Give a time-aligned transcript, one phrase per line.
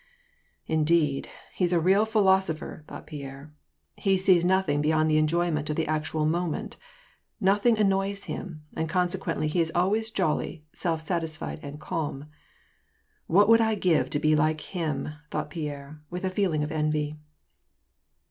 [0.65, 3.53] "Indeed, he's a real philosopher!" thought Pierre."
[3.97, 6.75] He sees nothing beyond the enjoyment of the actual moment;
[7.39, 12.25] nothing annoys him, and consequently he is always jolly, self satisfied, and calm.
[13.27, 16.71] What would I not give to be like him!" thought Pierre, with a feeling of
[16.71, 17.19] envy.